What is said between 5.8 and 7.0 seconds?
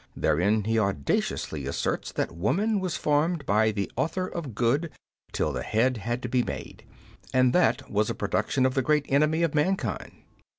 had to be made,